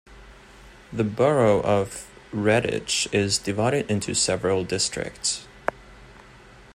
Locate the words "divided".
3.37-3.91